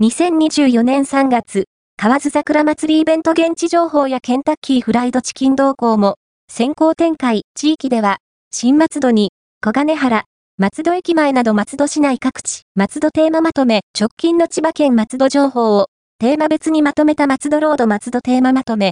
[0.00, 1.64] 2024年3月、
[1.96, 8.18] 河津桜祭りイベント現地情報やケンタッキーフライドチキン動向も、先行展開、地域では、
[8.52, 10.22] 新松戸に、小金原、
[10.56, 15.88] 松戸駅前など松戸市内各地、松戸テーマまとめ、直近の千葉県松戸情報を、
[16.20, 18.86] テーマ別にまとめた松戸ロード松戸テーマまとめ、